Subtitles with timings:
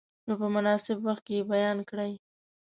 [0.27, 2.13] نو په مناسب وخت کې یې بیان کړئ.